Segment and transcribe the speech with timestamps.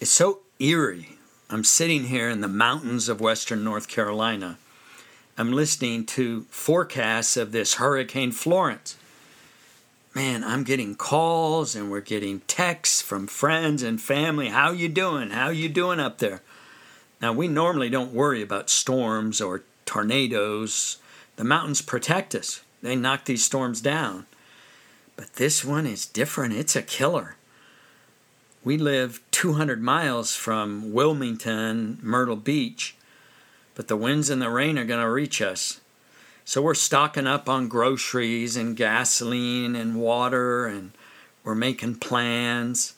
[0.00, 1.18] It's so eerie.
[1.48, 4.58] I'm sitting here in the mountains of western North Carolina.
[5.38, 8.96] I'm listening to forecasts of this Hurricane Florence.
[10.12, 14.48] Man, I'm getting calls and we're getting texts from friends and family.
[14.48, 15.30] How you doing?
[15.30, 16.42] How you doing up there?
[17.22, 20.98] Now, we normally don't worry about storms or tornadoes.
[21.36, 22.62] The mountains protect us.
[22.82, 24.26] They knock these storms down.
[25.16, 26.54] But this one is different.
[26.54, 27.36] It's a killer.
[28.64, 32.96] We live 200 miles from Wilmington, Myrtle Beach,
[33.74, 35.82] but the winds and the rain are going to reach us.
[36.46, 40.92] So we're stocking up on groceries and gasoline and water, and
[41.42, 42.94] we're making plans.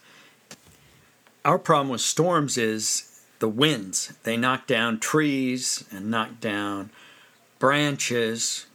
[1.45, 4.13] Our problem with storms is the winds.
[4.23, 6.91] They knock down trees and knock down
[7.59, 8.67] branches,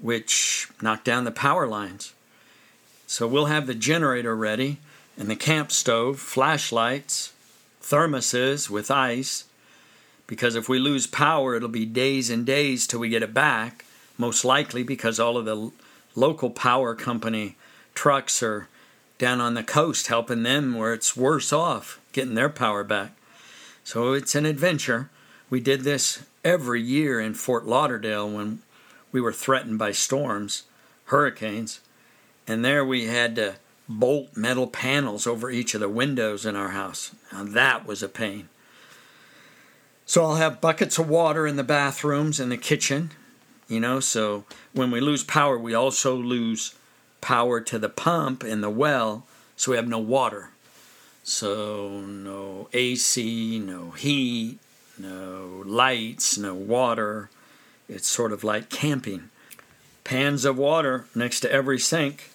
[0.00, 2.12] which knock down the power lines.
[3.08, 4.78] So we'll have the generator ready
[5.18, 7.32] and the camp stove, flashlights,
[7.82, 9.44] thermoses with ice,
[10.28, 13.84] because if we lose power, it'll be days and days till we get it back,
[14.16, 15.72] most likely because all of the
[16.14, 17.56] local power company
[17.94, 18.68] trucks are
[19.18, 23.12] down on the coast helping them where it's worse off getting their power back.
[23.82, 25.10] So it's an adventure.
[25.50, 28.60] We did this every year in Fort Lauderdale when
[29.10, 30.64] we were threatened by storms,
[31.06, 31.80] hurricanes,
[32.46, 33.56] and there we had to
[33.88, 37.14] bolt metal panels over each of the windows in our house.
[37.32, 38.48] Now that was a pain.
[40.04, 43.10] So I'll have buckets of water in the bathrooms and the kitchen,
[43.68, 46.74] you know, so when we lose power, we also lose
[47.20, 50.50] power to the pump and the well, so we have no water.
[51.24, 54.58] So no AC, no heat,
[54.98, 57.28] no lights, no water.
[57.86, 59.28] It's sort of like camping.
[60.04, 62.30] Pans of water next to every sink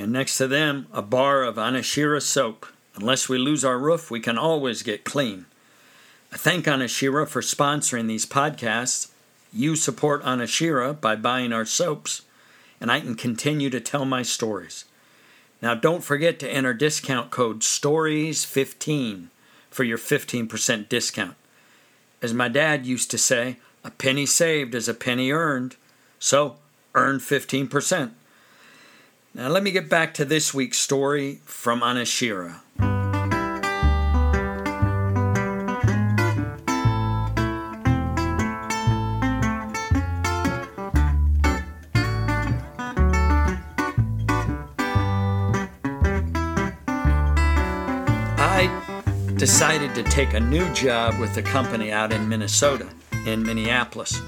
[0.00, 2.64] and next to them, a bar of Anashira soap.
[2.94, 5.44] Unless we lose our roof, we can always get clean.
[6.32, 9.10] I thank Anashira for sponsoring these podcasts.
[9.52, 12.22] You support Anashira by buying our soaps,
[12.80, 14.86] and I can continue to tell my stories.
[15.60, 19.26] Now, don't forget to enter discount code STORIES15
[19.68, 21.36] for your 15% discount.
[22.22, 25.76] As my dad used to say, a penny saved is a penny earned.
[26.18, 26.56] So,
[26.94, 28.12] earn 15%.
[29.32, 32.62] Now, let me get back to this week's story from Anashira.
[48.36, 52.88] I decided to take a new job with a company out in Minnesota,
[53.24, 54.20] in Minneapolis.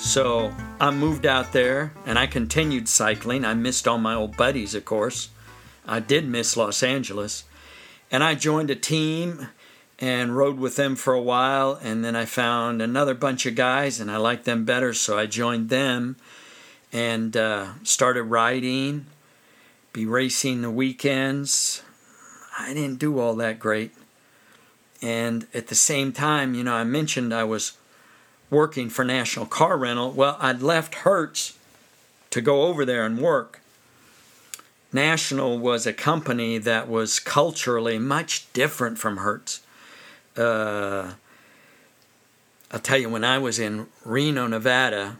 [0.00, 3.44] So I moved out there and I continued cycling.
[3.44, 5.28] I missed all my old buddies, of course.
[5.86, 7.44] I did miss Los Angeles.
[8.10, 9.48] And I joined a team
[9.98, 11.78] and rode with them for a while.
[11.82, 14.94] And then I found another bunch of guys and I liked them better.
[14.94, 16.16] So I joined them
[16.92, 19.06] and uh, started riding,
[19.92, 21.82] be racing the weekends.
[22.58, 23.92] I didn't do all that great.
[25.02, 27.72] And at the same time, you know, I mentioned I was
[28.50, 30.10] working for National Car Rental.
[30.10, 31.56] Well, I'd left Hertz
[32.30, 33.60] to go over there and work.
[34.92, 39.60] National was a company that was culturally much different from Hertz.
[40.36, 41.12] Uh,
[42.72, 45.16] I'll tell you, when I was in Reno, Nevada,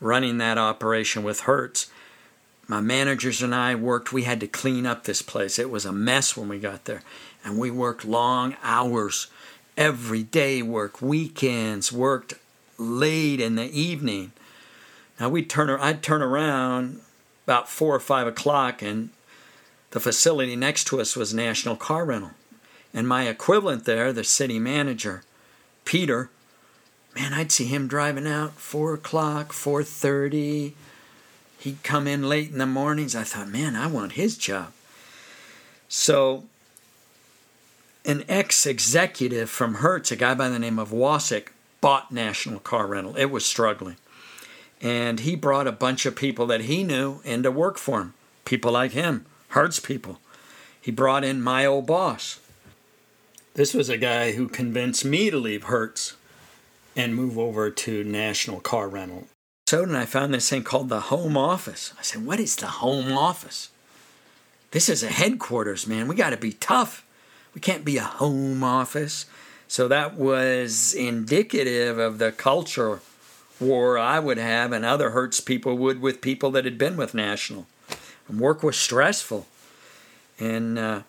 [0.00, 1.90] running that operation with Hertz,
[2.68, 4.12] my managers and I worked.
[4.12, 5.58] We had to clean up this place.
[5.58, 7.02] It was a mess when we got there.
[7.44, 9.26] And we worked long hours
[9.76, 12.34] every day work, weekends, worked
[12.78, 14.32] late in the evening.
[15.18, 17.00] Now we'd turn, I'd turn around
[17.44, 19.10] about four or five o'clock, and
[19.90, 22.32] the facility next to us was National Car Rental.
[22.94, 25.22] And my equivalent there, the city manager,
[25.84, 26.30] Peter,
[27.14, 30.74] man, I'd see him driving out four o'clock, four thirty.
[31.58, 33.14] He'd come in late in the mornings.
[33.14, 34.72] I thought, man, I want his job.
[35.88, 36.44] So
[38.04, 41.48] an ex executive from Hertz, a guy by the name of Wasick,
[41.80, 43.16] bought National Car Rental.
[43.16, 43.96] It was struggling.
[44.80, 48.14] And he brought a bunch of people that he knew in to work for him.
[48.44, 50.18] People like him, Hertz people.
[50.80, 52.40] He brought in my old boss.
[53.54, 56.16] This was a guy who convinced me to leave Hertz
[56.96, 59.28] and move over to National Car Rental.
[59.68, 61.92] So then I found this thing called the home office.
[61.98, 63.70] I said, What is the home office?
[64.72, 66.08] This is a headquarters, man.
[66.08, 67.04] We got to be tough.
[67.54, 69.26] We can't be a home office.
[69.68, 73.00] So that was indicative of the culture
[73.60, 77.14] war I would have and other Hertz people would with people that had been with
[77.14, 77.66] National.
[78.28, 79.46] And work was stressful.
[80.38, 81.02] And uh,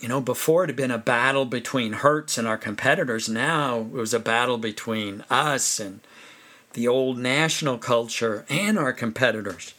[0.00, 3.28] You know, before it had been a battle between Hertz and our competitors.
[3.28, 6.00] Now it was a battle between us and
[6.72, 9.74] the old national culture and our competitors.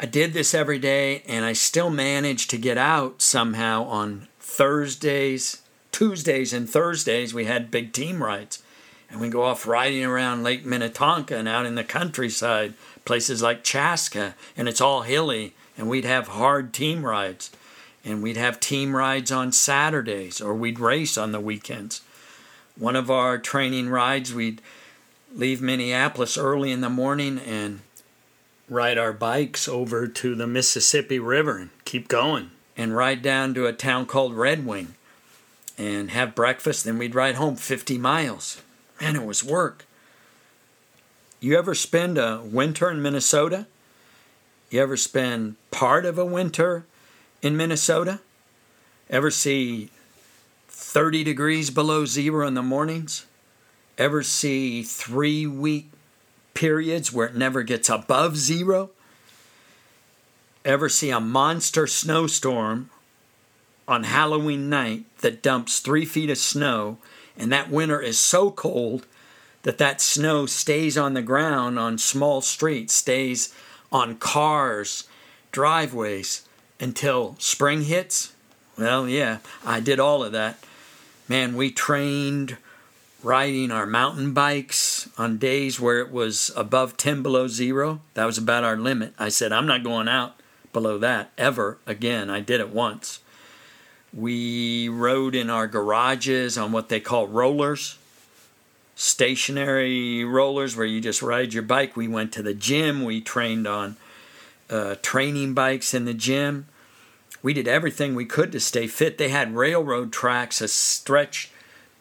[0.00, 5.60] I did this every day and I still managed to get out somehow on Thursdays,
[5.90, 7.34] Tuesdays, and Thursdays.
[7.34, 8.62] We had big team rides.
[9.10, 13.64] And we go off riding around Lake Minnetonka and out in the countryside, places like
[13.64, 15.52] Chaska, and it's all hilly.
[15.76, 17.50] And we'd have hard team rides.
[18.04, 22.00] And we'd have team rides on Saturdays, or we'd race on the weekends.
[22.78, 24.62] One of our training rides, we'd
[25.34, 27.80] leave Minneapolis early in the morning and
[28.70, 33.66] ride our bikes over to the Mississippi River and keep going and ride down to
[33.66, 34.94] a town called Red Wing
[35.78, 36.84] and have breakfast.
[36.84, 38.62] Then we'd ride home 50 miles.
[39.00, 39.86] Man, it was work.
[41.40, 43.66] You ever spend a winter in Minnesota?
[44.70, 46.86] You ever spend part of a winter
[47.42, 48.20] in Minnesota?
[49.08, 49.90] Ever see
[50.68, 53.26] 30 degrees below zero in the mornings?
[53.98, 55.90] ever see three week
[56.54, 58.90] periods where it never gets above zero?
[60.66, 62.90] Ever see a monster snowstorm
[63.86, 66.98] on Halloween night that dumps three feet of snow,
[67.38, 69.06] and that winter is so cold
[69.62, 73.54] that that snow stays on the ground on small streets, stays
[73.92, 75.04] on cars,
[75.52, 76.48] driveways
[76.80, 78.34] until spring hits?
[78.76, 80.58] Well, yeah, I did all of that.
[81.28, 82.56] Man, we trained
[83.22, 88.00] riding our mountain bikes on days where it was above 10 below zero.
[88.14, 89.14] That was about our limit.
[89.16, 90.35] I said, I'm not going out
[90.76, 92.28] below that ever again.
[92.28, 93.20] I did it once.
[94.12, 97.96] We rode in our garages on what they call rollers,
[98.94, 101.96] stationary rollers where you just ride your bike.
[101.96, 103.04] We went to the gym.
[103.04, 103.96] We trained on
[104.68, 106.66] uh, training bikes in the gym.
[107.42, 109.16] We did everything we could to stay fit.
[109.16, 111.50] They had railroad tracks, a stretch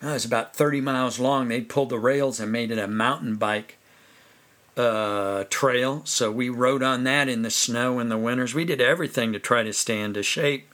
[0.01, 1.48] it was about 30 miles long.
[1.48, 3.77] They pulled the rails and made it a mountain bike
[4.77, 6.01] uh, trail.
[6.06, 8.54] So we rode on that in the snow in the winters.
[8.54, 10.74] We did everything to try to stay into shape.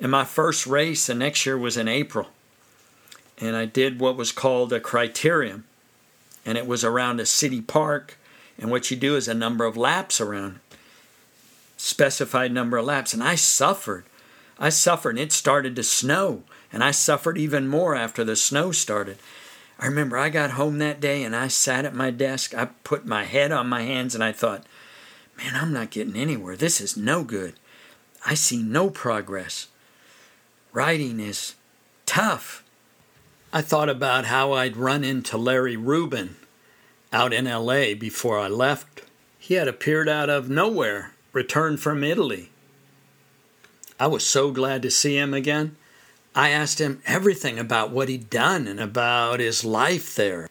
[0.00, 2.28] And my first race the next year was in April.
[3.40, 5.64] And I did what was called a criterium.
[6.46, 8.16] And it was around a city park.
[8.58, 10.60] And what you do is a number of laps around,
[11.76, 13.14] specified number of laps.
[13.14, 14.04] And I suffered.
[14.58, 15.10] I suffered.
[15.10, 16.42] And it started to snow.
[16.72, 19.18] And I suffered even more after the snow started.
[19.78, 22.54] I remember I got home that day and I sat at my desk.
[22.54, 24.66] I put my head on my hands and I thought,
[25.36, 26.56] man, I'm not getting anywhere.
[26.56, 27.54] This is no good.
[28.26, 29.68] I see no progress.
[30.72, 31.54] Writing is
[32.06, 32.64] tough.
[33.52, 36.36] I thought about how I'd run into Larry Rubin
[37.12, 39.02] out in LA before I left.
[39.38, 42.50] He had appeared out of nowhere, returned from Italy.
[43.98, 45.76] I was so glad to see him again.
[46.38, 50.48] I asked him everything about what he'd done and about his life there.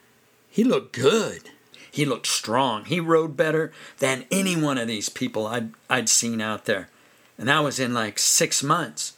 [0.50, 1.44] He looked good.
[1.90, 2.84] He looked strong.
[2.84, 6.90] He rode better than any one of these people I'd, I'd seen out there.
[7.38, 9.14] And that was in like six months.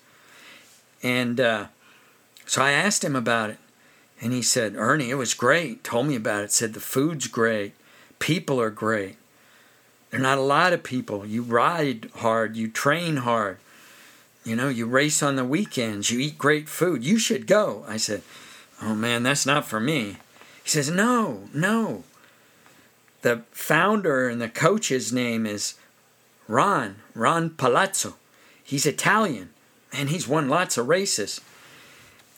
[1.02, 1.68] And uh,
[2.46, 3.58] so I asked him about it.
[4.22, 5.84] And he said, Ernie, it was great.
[5.84, 6.52] Told me about it.
[6.52, 7.74] Said the food's great.
[8.20, 9.16] People are great.
[10.12, 11.26] There are not a lot of people.
[11.26, 12.56] You ride hard.
[12.56, 13.58] You train hard.
[14.50, 17.04] You know, you race on the weekends, you eat great food.
[17.04, 17.86] You should go.
[17.88, 18.24] I said,
[18.82, 20.18] Oh man, that's not for me.
[20.64, 22.04] He says, No, no.
[23.22, 25.76] The founder and the coach's name is
[26.48, 28.16] Ron, Ron Palazzo.
[28.64, 29.52] He's Italian
[29.94, 31.42] and he's won lots of races.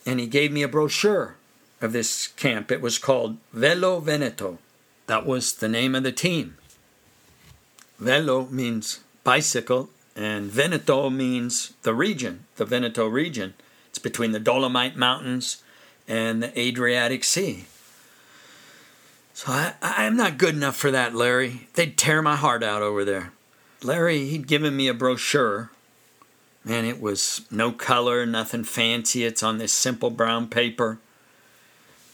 [0.04, 1.36] And he gave me a brochure
[1.80, 2.70] of this camp.
[2.70, 4.58] It was called Velo Veneto.
[5.06, 6.58] That was the name of the team.
[7.98, 13.54] Velo means bicycle and Veneto means the region, the Veneto region.
[13.88, 15.62] It's between the Dolomite Mountains
[16.08, 17.66] and the Adriatic Sea.
[19.34, 21.68] So I, I'm not good enough for that, Larry.
[21.74, 23.32] They'd tear my heart out over there.
[23.82, 25.70] Larry, he'd given me a brochure.
[26.64, 29.24] Man, it was no color, nothing fancy.
[29.24, 30.98] It's on this simple brown paper.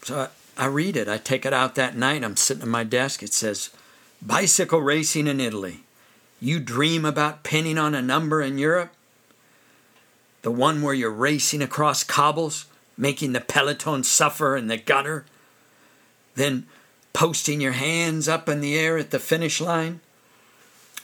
[0.03, 1.07] So I, I read it.
[1.07, 2.23] I take it out that night.
[2.23, 3.21] I'm sitting at my desk.
[3.21, 3.69] It says,
[4.21, 5.81] Bicycle Racing in Italy.
[6.41, 8.93] You dream about pinning on a number in Europe?
[10.41, 12.65] The one where you're racing across cobbles,
[12.97, 15.25] making the peloton suffer in the gutter,
[16.35, 16.65] then
[17.11, 19.99] posting your hands up in the air at the finish line?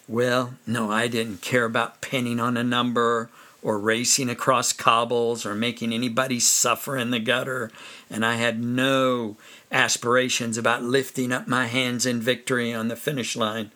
[0.08, 3.30] Well, no, I didn't care about pinning on a number
[3.62, 7.72] or racing across cobbles or making anybody suffer in the gutter,
[8.10, 9.36] and I had no
[9.72, 13.72] aspirations about lifting up my hands in victory on the finish line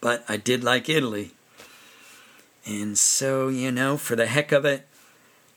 [0.00, 1.32] but I did like Italy.
[2.66, 4.86] And so, you know, for the heck of it,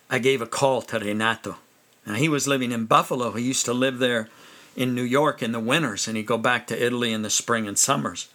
[0.10, 1.58] I gave a call to Renato.
[2.06, 3.32] Now, he was living in Buffalo.
[3.32, 4.30] He used to live there
[4.76, 7.68] in New York in the winters, and he'd go back to Italy in the spring
[7.68, 8.28] and summers.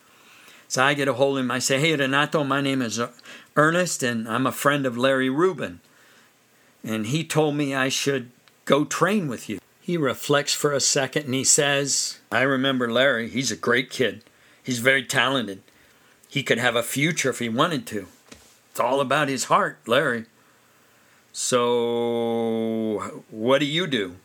[0.68, 1.50] So I get a hold of him.
[1.50, 3.10] I say, Hey, Renato, my name is er-,
[3.56, 5.80] Ernest, and I'm a friend of Larry Rubin.
[6.84, 8.30] And he told me I should
[8.64, 9.58] go train with you.
[9.80, 13.28] He reflects for a second and he says, I remember Larry.
[13.28, 14.22] He's a great kid.
[14.62, 15.62] He's very talented.
[16.28, 18.06] He could have a future if he wanted to.
[18.70, 20.26] It's all about his heart, Larry.
[21.32, 24.16] So, what do you do?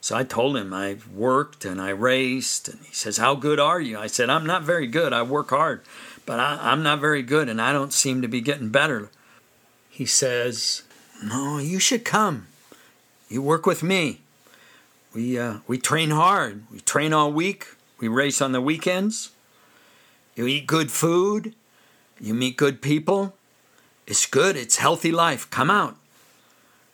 [0.00, 3.80] So I told him I worked and I raced, and he says, How good are
[3.80, 3.98] you?
[3.98, 5.12] I said, I'm not very good.
[5.12, 5.82] I work hard,
[6.24, 9.10] but I, am not very good, and I don't seem to be getting better.
[9.90, 10.82] He says,
[11.22, 12.46] No, you should come.
[13.28, 14.20] You work with me.
[15.12, 16.62] We, uh, we train hard.
[16.70, 17.66] We train all week.
[17.98, 19.30] We race on the weekends.
[20.40, 21.54] You eat good food.
[22.18, 23.34] You meet good people.
[24.06, 24.56] It's good.
[24.56, 25.50] It's healthy life.
[25.50, 25.96] Come out.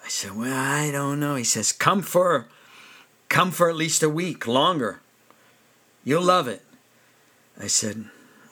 [0.04, 1.36] I said, Well, I don't know.
[1.36, 2.48] He says, Come for
[3.28, 4.98] Come for at least a week longer.
[6.02, 6.64] You'll love it.
[7.56, 8.06] I said,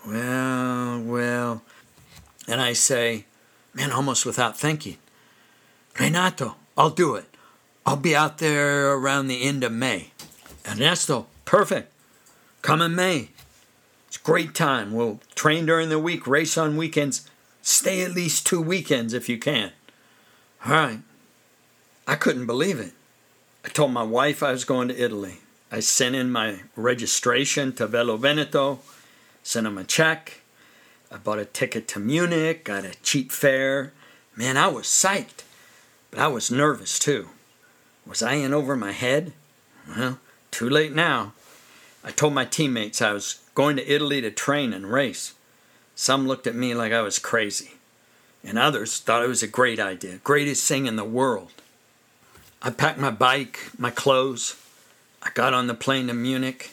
[0.07, 1.63] Well, well.
[2.47, 3.25] And I say,
[3.75, 4.99] man, almost without thinking,
[5.99, 7.25] Renato, I'll do it.
[7.85, 10.13] I'll be out there around the end of May.
[10.71, 11.93] Ernesto, perfect.
[12.63, 13.31] Come in May.
[14.25, 14.95] Great time.
[14.95, 17.29] We'll train during the week, race on weekends.
[17.61, 19.73] Stay at least two weekends if you can.
[20.65, 21.01] All right.
[22.07, 22.93] I couldn't believe it.
[23.67, 25.41] I told my wife I was going to Italy.
[25.71, 28.81] I sent in my registration to Velo Veneto,
[29.43, 30.41] sent him a check.
[31.13, 33.93] I bought a ticket to Munich, got a cheap fare.
[34.37, 35.45] Man, I was psyched,
[36.11, 37.29] but I was nervous too.
[38.07, 39.35] Was I in over my head?
[39.87, 40.19] Well,
[40.51, 41.35] too late now.
[42.03, 45.35] I told my teammates I was going to Italy to train and race.
[45.95, 47.73] Some looked at me like I was crazy,
[48.43, 51.53] and others thought it was a great idea, greatest thing in the world.
[52.61, 54.57] I packed my bike, my clothes.
[55.23, 56.73] I got on the plane to Munich.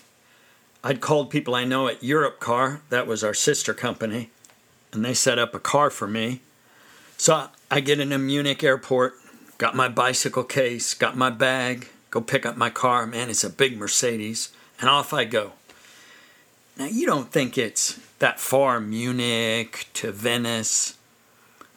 [0.84, 4.32] I'd called people I know at Europcar, that was our sister company,
[4.92, 6.42] and they set up a car for me.
[7.18, 9.14] So I get into Munich airport,
[9.60, 13.06] got my bicycle case, got my bag, go pick up my car.
[13.06, 15.52] Man, it's a big Mercedes, and off I go.
[16.82, 20.98] Now, you don't think it's that far Munich to Venice,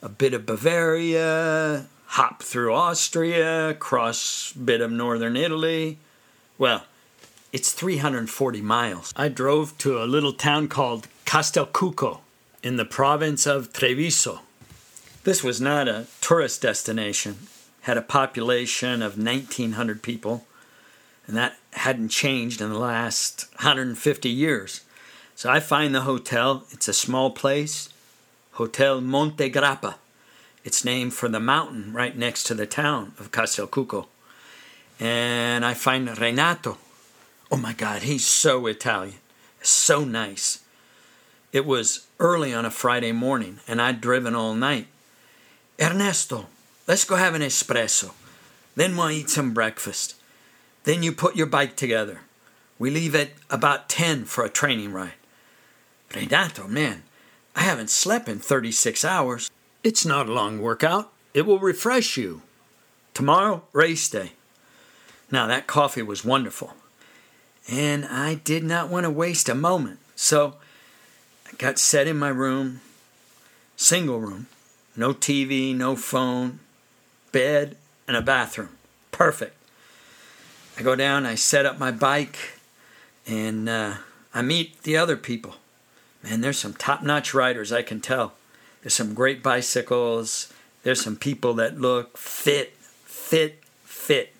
[0.00, 5.98] a bit of Bavaria, hop through Austria, cross a bit of northern Italy.
[6.56, 6.86] Well,
[7.52, 9.12] it's 340 miles.
[9.14, 12.20] I drove to a little town called Castelcucco
[12.62, 14.40] in the province of Treviso.
[15.24, 17.40] This was not a tourist destination.
[17.82, 20.46] Had a population of 1900 people,
[21.26, 24.80] and that hadn't changed in the last 150 years.
[25.36, 26.64] So I find the hotel.
[26.70, 27.88] It's a small place,
[28.52, 29.96] Hotel Monte Grappa.
[30.62, 34.06] It's named for the mountain right next to the town of Castelcucco.
[35.00, 36.78] And I find Renato.
[37.50, 39.18] Oh my God, he's so Italian,
[39.60, 40.60] so nice.
[41.52, 44.86] It was early on a Friday morning, and I'd driven all night.
[45.80, 46.46] Ernesto,
[46.86, 48.12] let's go have an espresso.
[48.76, 50.14] Then we'll eat some breakfast.
[50.84, 52.20] Then you put your bike together.
[52.78, 55.14] We leave at about 10 for a training ride.
[56.12, 57.02] Renato, man,
[57.54, 59.50] I haven't slept in 36 hours.
[59.82, 61.12] It's not a long workout.
[61.32, 62.42] It will refresh you.
[63.12, 64.32] Tomorrow, race day.
[65.30, 66.74] Now, that coffee was wonderful.
[67.68, 69.98] And I did not want to waste a moment.
[70.16, 70.54] So
[71.46, 72.80] I got set in my room,
[73.76, 74.46] single room,
[74.96, 76.60] no TV, no phone,
[77.32, 78.70] bed, and a bathroom.
[79.10, 79.56] Perfect.
[80.76, 82.58] I go down, I set up my bike,
[83.26, 83.94] and uh,
[84.32, 85.56] I meet the other people.
[86.24, 88.32] Man, there's some top notch riders, I can tell.
[88.80, 90.50] There's some great bicycles.
[90.82, 94.32] There's some people that look fit, fit, fit.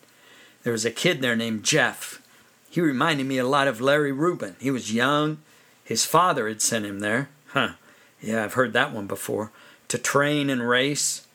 [0.62, 2.22] There was a kid there named Jeff.
[2.70, 4.56] He reminded me a lot of Larry Rubin.
[4.58, 5.38] He was young.
[5.84, 7.28] His father had sent him there.
[7.48, 7.72] Huh.
[8.18, 9.52] Yeah, I've heard that one before.
[9.88, 11.26] To train and race.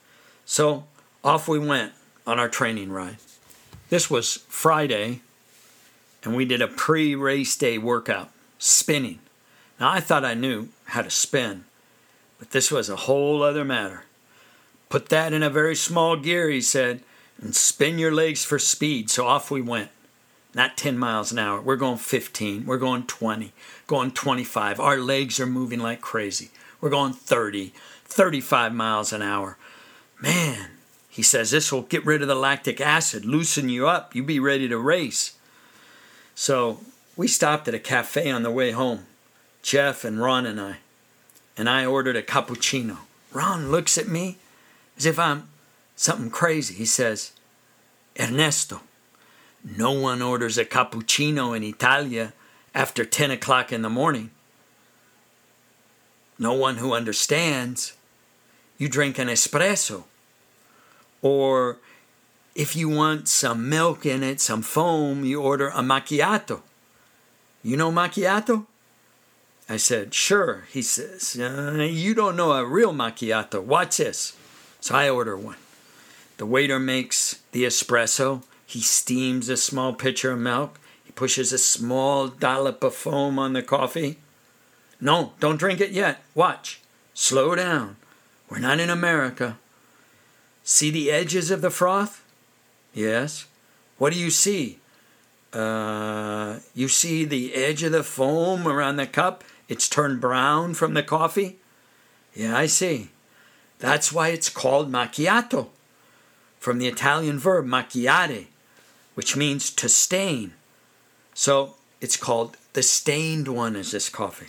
[0.44, 0.84] So
[1.22, 1.92] off we went
[2.26, 3.18] on our training ride.
[3.88, 5.20] This was Friday,
[6.24, 9.20] and we did a pre race day workout, spinning.
[9.80, 11.64] Now, I thought I knew how to spin,
[12.38, 14.04] but this was a whole other matter.
[14.90, 17.02] Put that in a very small gear, he said,
[17.40, 19.08] and spin your legs for speed.
[19.08, 19.88] So off we went.
[20.52, 21.60] Not 10 miles an hour.
[21.60, 22.66] We're going 15.
[22.66, 23.52] We're going 20.
[23.86, 24.80] Going 25.
[24.80, 26.50] Our legs are moving like crazy.
[26.80, 27.72] We're going 30,
[28.04, 29.56] 35 miles an hour.
[30.20, 30.70] Man,
[31.08, 34.14] he says, this will get rid of the lactic acid, loosen you up.
[34.14, 35.36] You'll be ready to race.
[36.34, 36.80] So
[37.16, 39.06] we stopped at a cafe on the way home,
[39.62, 40.78] Jeff and Ron and I
[41.56, 42.98] and I ordered a cappuccino.
[43.32, 44.38] Ron looks at me
[44.96, 45.48] as if I'm
[45.94, 46.74] something crazy.
[46.74, 47.32] He says,
[48.18, 48.80] Ernesto,
[49.62, 52.32] no one orders a cappuccino in Italia
[52.74, 54.30] after 10 o'clock in the morning.
[56.38, 57.92] No one who understands.
[58.78, 60.04] You drink an espresso.
[61.20, 61.76] Or
[62.54, 66.62] if you want some milk in it, some foam, you order a macchiato.
[67.62, 68.64] You know macchiato?
[69.70, 70.64] I said, Sure.
[70.72, 73.62] He says, uh, You don't know a real macchiato.
[73.62, 74.36] Watch this.
[74.80, 75.58] So I order one.
[76.38, 78.42] The waiter makes the espresso.
[78.66, 80.80] He steams a small pitcher of milk.
[81.04, 84.18] He pushes a small dollop of foam on the coffee.
[85.00, 86.20] No, don't drink it yet.
[86.34, 86.80] Watch.
[87.14, 87.96] Slow down.
[88.48, 89.56] We're not in America.
[90.64, 92.24] See the edges of the froth?
[92.92, 93.46] Yes.
[93.98, 94.78] What do you see?
[95.52, 99.44] Uh, you see the edge of the foam around the cup?
[99.70, 101.60] It's turned brown from the coffee?
[102.34, 103.10] Yeah, I see.
[103.78, 105.68] That's why it's called macchiato,
[106.58, 108.46] from the Italian verb macchiare,
[109.14, 110.54] which means to stain.
[111.34, 114.48] So it's called the stained one is this coffee.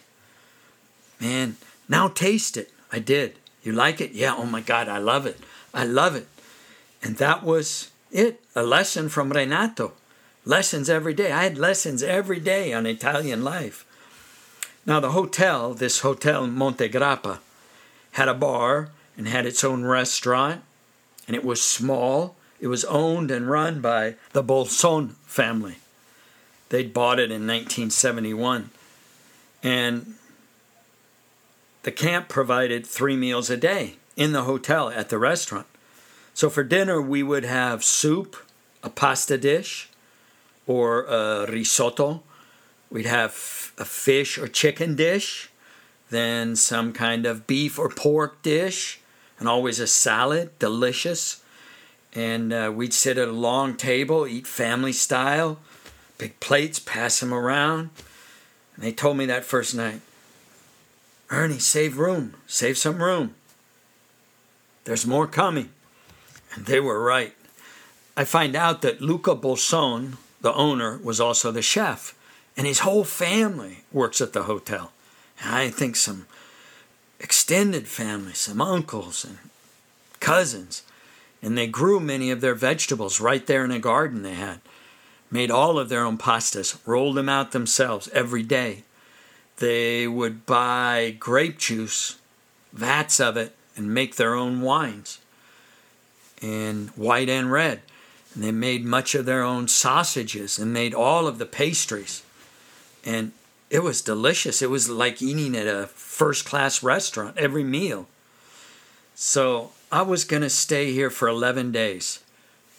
[1.20, 2.72] Man, now taste it.
[2.92, 3.36] I did.
[3.62, 4.14] You like it?
[4.14, 5.40] Yeah, oh my God, I love it.
[5.72, 6.28] I love it.
[7.04, 9.94] And that was it a lesson from Renato.
[10.46, 11.32] Lessons every day.
[11.32, 13.86] I had lessons every day on Italian life.
[14.86, 17.40] Now, the hotel, this hotel Monte Grappa,
[18.14, 20.62] had a bar and had its own restaurant,
[21.28, 22.36] and it was small.
[22.60, 25.78] It was owned and run by the Bolson family.
[26.70, 28.70] They'd bought it in 1971.
[29.64, 30.16] And
[31.84, 35.68] the camp provided three meals a day in the hotel at the restaurant.
[36.34, 38.38] So for dinner, we would have soup,
[38.84, 39.90] a pasta dish,
[40.66, 42.24] or a risotto.
[42.92, 45.50] We'd have a fish or chicken dish,
[46.10, 49.00] then some kind of beef or pork dish,
[49.40, 51.42] and always a salad, delicious.
[52.14, 55.58] And uh, we'd sit at a long table, eat family style,
[56.18, 57.92] big plates, pass them around.
[58.76, 60.02] And they told me that first night,
[61.30, 63.36] Ernie, save room, save some room.
[64.84, 65.70] There's more coming.
[66.54, 67.34] And they were right.
[68.18, 72.14] I find out that Luca Bolson, the owner, was also the chef,
[72.58, 74.92] and his whole family works at the hotel.
[75.42, 76.26] And I think some
[77.20, 79.38] extended family, some uncles and
[80.20, 80.84] cousins,
[81.42, 84.62] and they grew many of their vegetables right there in a garden they had.
[85.32, 88.84] Made all of their own pastas, rolled them out themselves every day.
[89.58, 92.18] They would buy grape juice,
[92.74, 95.20] vats of it, and make their own wines
[96.42, 97.82] in white and red.
[98.34, 102.24] And they made much of their own sausages and made all of the pastries.
[103.06, 103.32] And
[103.70, 104.62] it was delicious.
[104.62, 108.08] It was like eating at a first class restaurant every meal.
[109.16, 112.20] So I was going to stay here for 11 days,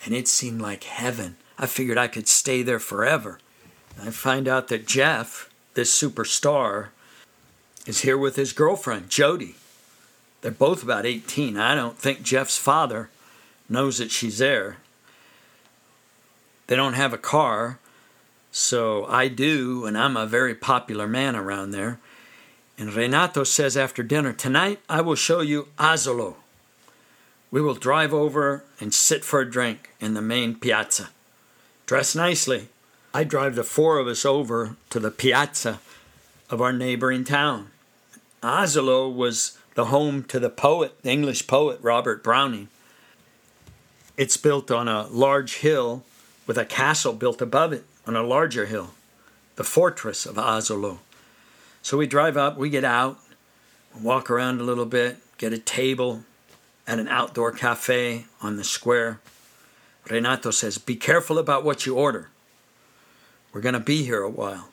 [0.04, 1.37] and it seemed like heaven.
[1.58, 3.38] I figured I could stay there forever.
[4.00, 6.88] I find out that Jeff, this superstar,
[7.87, 9.56] is here with his girlfriend, Jody.
[10.40, 11.56] They're both about 18.
[11.56, 13.11] I don't think Jeff's father
[13.68, 14.78] knows that she's there.
[16.66, 17.78] They don't have a car,
[18.54, 21.98] so I do, and I'm a very popular man around there.
[22.76, 26.34] And Renato says after dinner, Tonight I will show you Asolo.
[27.50, 31.08] We will drive over and sit for a drink in the main piazza.
[31.86, 32.68] Dress nicely.
[33.14, 35.80] I drive the four of us over to the piazza
[36.50, 37.70] of our neighboring town.
[38.42, 42.68] Asolo was the home to the poet, the English poet Robert Browning.
[44.18, 46.04] It's built on a large hill
[46.46, 48.90] with a castle built above it on a larger hill,
[49.56, 50.98] the fortress of Asolo.
[51.82, 53.18] So we drive up, we get out,
[54.00, 56.24] walk around a little bit, get a table
[56.86, 59.20] at an outdoor cafe on the square.
[60.08, 62.28] Renato says, Be careful about what you order.
[63.52, 64.68] We're going to be here a while.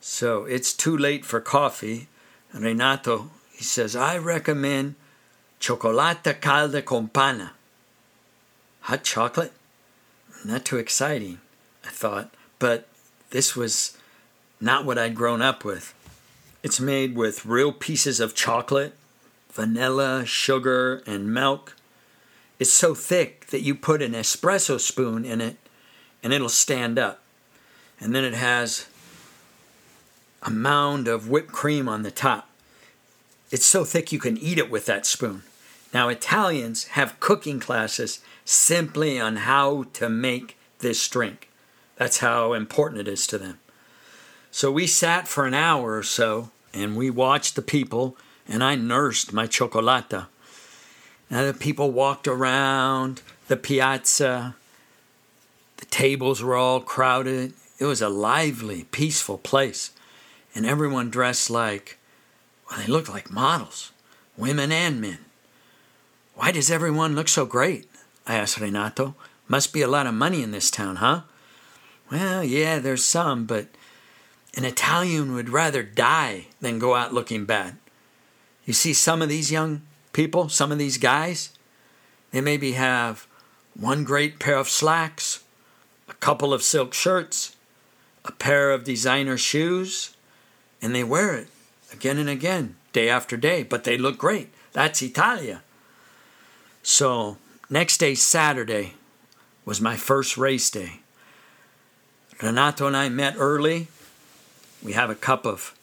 [0.00, 2.08] So it's too late for coffee.
[2.52, 4.94] And Renato, he says, I recommend
[5.58, 7.52] chocolate calda con pana
[8.82, 9.52] hot chocolate?
[10.44, 11.40] Not too exciting,
[11.84, 12.88] I thought, but
[13.30, 13.96] this was
[14.60, 15.94] not what I'd grown up with.
[16.62, 18.94] It's made with real pieces of chocolate,
[19.50, 21.74] vanilla, sugar, and milk.
[22.58, 25.56] It's so thick that you put an espresso spoon in it
[26.22, 27.20] and it'll stand up.
[27.98, 28.86] And then it has
[30.42, 32.48] a mound of whipped cream on the top.
[33.50, 35.42] It's so thick you can eat it with that spoon.
[35.92, 41.49] Now, Italians have cooking classes simply on how to make this drink.
[42.00, 43.58] That's how important it is to them.
[44.50, 48.16] So we sat for an hour or so and we watched the people,
[48.48, 50.28] and I nursed my chocolata.
[51.30, 54.54] Now the people walked around the piazza.
[55.76, 57.52] The tables were all crowded.
[57.78, 59.90] It was a lively, peaceful place.
[60.54, 61.98] And everyone dressed like,
[62.70, 63.92] well, they looked like models,
[64.38, 65.18] women and men.
[66.34, 67.90] Why does everyone look so great?
[68.26, 69.16] I asked Renato.
[69.48, 71.22] Must be a lot of money in this town, huh?
[72.10, 73.68] Well, yeah, there's some, but
[74.56, 77.76] an Italian would rather die than go out looking bad.
[78.64, 81.50] You see, some of these young people, some of these guys,
[82.32, 83.26] they maybe have
[83.74, 85.44] one great pair of slacks,
[86.08, 87.56] a couple of silk shirts,
[88.24, 90.16] a pair of designer shoes,
[90.82, 91.48] and they wear it
[91.92, 94.50] again and again, day after day, but they look great.
[94.72, 95.62] That's Italia.
[96.82, 98.94] So, next day, Saturday,
[99.64, 101.00] was my first race day.
[102.42, 103.88] Renato and I met early.
[104.82, 105.74] We have a cup of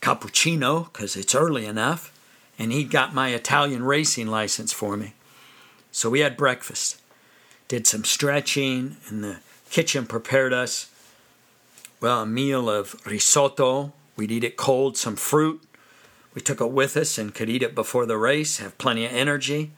[0.00, 2.12] cappuccino because it's early enough,
[2.58, 5.14] and he got my Italian racing license for me.
[5.90, 7.00] So we had breakfast,
[7.68, 9.38] did some stretching, and the
[9.70, 10.90] kitchen prepared us,
[12.00, 13.92] well, a meal of risotto.
[14.16, 15.62] We'd eat it cold, some fruit.
[16.34, 19.12] We took it with us and could eat it before the race, have plenty of
[19.12, 19.72] energy.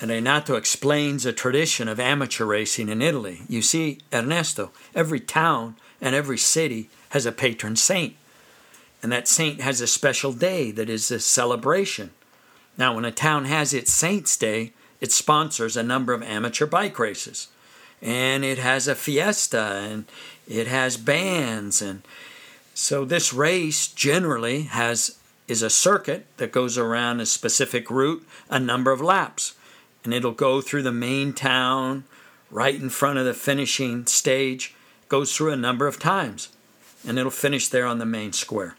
[0.00, 3.42] And Renato explains a tradition of amateur racing in Italy.
[3.48, 8.16] You see, Ernesto, every town and every city has a patron saint.
[9.02, 12.10] And that saint has a special day that is a celebration.
[12.76, 16.98] Now, when a town has its Saints' Day, it sponsors a number of amateur bike
[16.98, 17.48] races.
[18.02, 20.06] And it has a fiesta and
[20.48, 21.80] it has bands.
[21.80, 22.02] And
[22.74, 28.58] so this race generally has is a circuit that goes around a specific route a
[28.58, 29.54] number of laps
[30.04, 32.04] and it'll go through the main town
[32.50, 34.74] right in front of the finishing stage.
[35.08, 36.50] Goes through a number of times
[37.06, 38.76] and it'll finish there on the main square.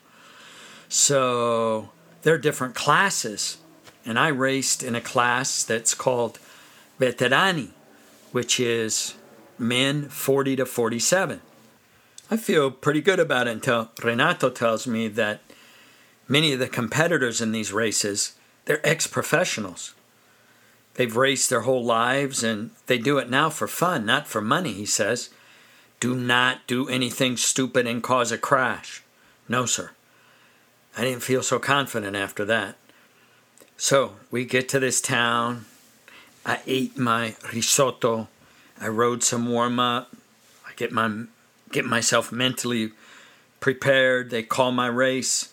[0.90, 1.90] So
[2.26, 3.58] there are different classes
[4.04, 6.40] and i raced in a class that's called
[7.00, 7.70] veterani
[8.32, 9.16] which is
[9.58, 11.42] men 40 to 47
[12.30, 15.42] i feel pretty good about it until renato tells me that
[16.28, 18.34] many of the competitors in these races
[18.66, 19.94] they're ex-professionals
[20.96, 24.74] They've raced their whole lives and they do it now for fun, not for money,
[24.74, 25.30] he says.
[26.00, 29.04] Do not do anything stupid and cause a crash.
[29.48, 29.92] No, sir.
[30.98, 32.76] I didn't feel so confident after that.
[33.78, 35.66] So we get to this town.
[36.46, 38.30] I ate my risotto.
[38.80, 40.16] I rode some warm up.
[40.66, 41.26] I get my
[41.72, 42.92] get myself mentally
[43.60, 44.30] prepared.
[44.30, 45.52] They call my race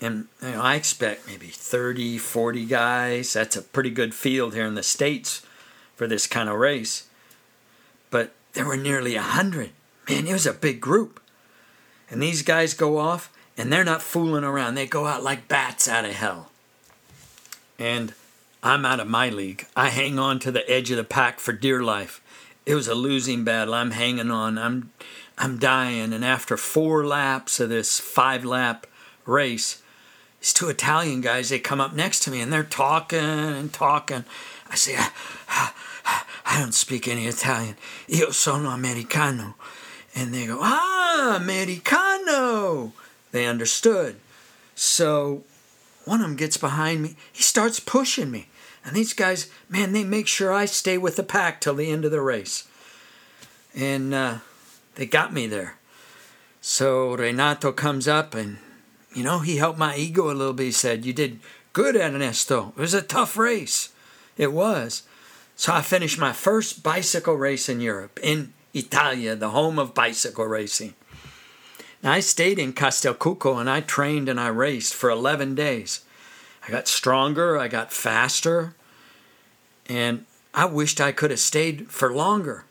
[0.00, 3.32] and you know, I expect maybe 30, 40 guys.
[3.32, 5.44] That's a pretty good field here in the States
[5.94, 7.06] for this kind of race.
[8.10, 9.70] But there were nearly 100.
[10.08, 11.20] Man, it was a big group.
[12.10, 14.74] And these guys go off, and they're not fooling around.
[14.74, 16.50] They go out like bats out of hell.
[17.78, 18.14] And
[18.62, 19.66] I'm out of my league.
[19.74, 22.20] I hang on to the edge of the pack for dear life.
[22.66, 23.74] It was a losing battle.
[23.74, 24.58] I'm hanging on.
[24.58, 24.92] I'm
[25.36, 26.12] I'm dying.
[26.12, 28.86] And after four laps of this five lap
[29.26, 29.82] race,
[30.44, 34.26] these two Italian guys, they come up next to me and they're talking and talking.
[34.68, 34.94] I say,
[35.48, 35.70] I,
[36.44, 37.76] I don't speak any Italian.
[38.14, 39.54] Io sono americano.
[40.14, 42.92] And they go, ah, americano.
[43.32, 44.16] They understood.
[44.74, 45.44] So
[46.04, 47.16] one of them gets behind me.
[47.32, 48.48] He starts pushing me.
[48.84, 52.04] And these guys, man, they make sure I stay with the pack till the end
[52.04, 52.68] of the race.
[53.74, 54.38] And uh,
[54.96, 55.78] they got me there.
[56.60, 58.58] So Renato comes up and
[59.14, 60.64] you know, he helped my ego a little bit.
[60.64, 61.40] He said, You did
[61.72, 62.72] good, Ernesto.
[62.76, 63.90] It was a tough race.
[64.36, 65.04] It was.
[65.56, 70.46] So I finished my first bicycle race in Europe, in Italia, the home of bicycle
[70.46, 70.94] racing.
[72.02, 76.04] I stayed in Castelcucco and I trained and I raced for 11 days.
[76.66, 78.74] I got stronger, I got faster,
[79.86, 82.64] and I wished I could have stayed for longer.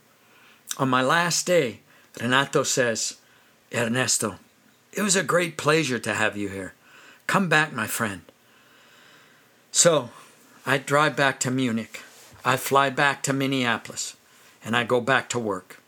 [0.77, 1.79] On my last day,
[2.19, 3.17] Renato says,
[3.73, 4.37] Ernesto,
[4.95, 6.73] it was a great pleasure to have you here.
[7.27, 8.21] Come back, my friend.
[9.71, 10.11] So,
[10.65, 12.01] I drive back to Munich.
[12.45, 14.15] I fly back to Minneapolis,
[14.63, 15.81] and I go back to work.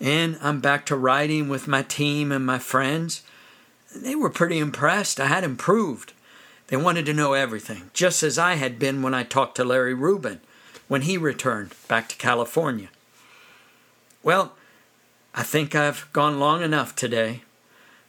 [0.00, 3.22] And I'm back to riding with my team and my friends.
[3.94, 5.20] They were pretty impressed.
[5.20, 6.12] I had improved.
[6.68, 9.94] They wanted to know everything, just as I had been when I talked to Larry
[9.94, 10.40] Rubin
[10.88, 12.88] when he returned back to California.
[14.22, 14.54] Well,
[15.34, 17.42] I think I've gone long enough today.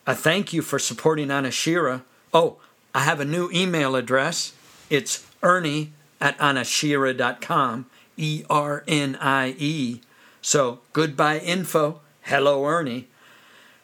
[0.09, 2.03] I thank you for supporting Anashira.
[2.33, 2.59] Oh,
[2.95, 4.53] I have a new email address.
[4.89, 5.91] It's Ernie
[6.21, 9.99] at anashira.com, E R N I E.
[10.41, 11.99] So goodbye info.
[12.21, 13.09] Hello, Ernie.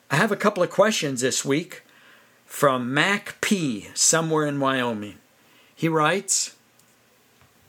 [0.09, 1.83] I have a couple of questions this week
[2.45, 5.17] from Mac P, somewhere in Wyoming.
[5.75, 6.55] He writes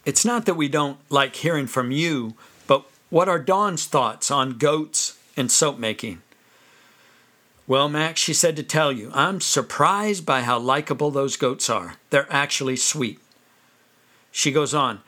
[0.04, 2.34] It's not that we don't like hearing from you,
[2.68, 6.22] but what are Dawn's thoughts on goats and soap making?
[7.66, 11.96] Well, Max, she said to tell you, I'm surprised by how likable those goats are.
[12.10, 13.20] They're actually sweet.
[14.30, 15.00] She goes on,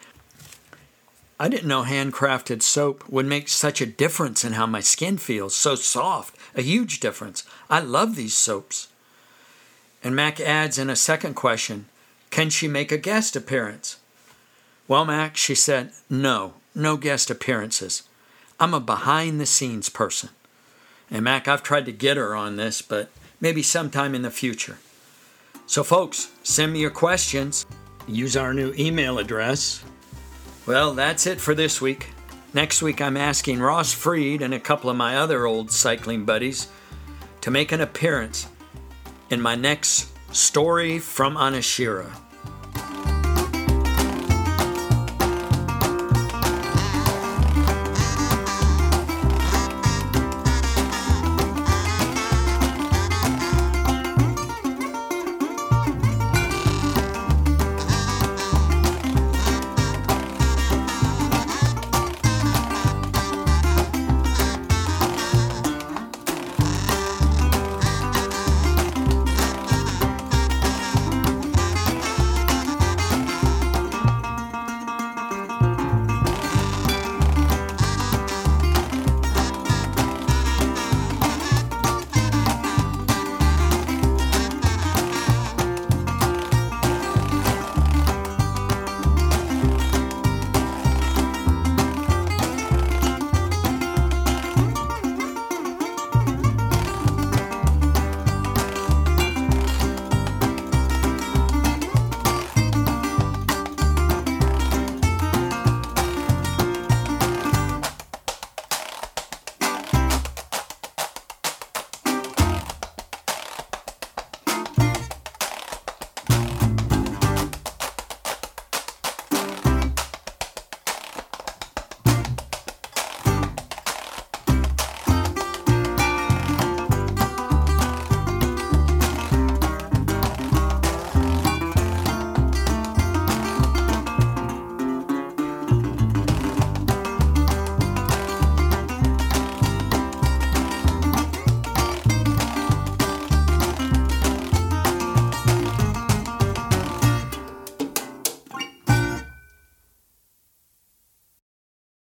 [1.38, 5.54] I didn't know handcrafted soap would make such a difference in how my skin feels.
[5.54, 7.44] So soft, a huge difference.
[7.68, 8.88] I love these soaps.
[10.02, 11.86] And Mac adds in a second question
[12.30, 13.98] Can she make a guest appearance?
[14.88, 18.04] Well, Mac, she said, No, no guest appearances.
[18.58, 20.30] I'm a behind the scenes person.
[21.10, 24.78] And Mac, I've tried to get her on this, but maybe sometime in the future.
[25.66, 27.66] So, folks, send me your questions.
[28.06, 29.84] Use our new email address.
[30.66, 32.08] Well, that's it for this week.
[32.54, 36.68] Next week, I'm asking Ross Freed and a couple of my other old cycling buddies
[37.40, 38.48] to make an appearance
[39.30, 42.10] in my next story from Anashira.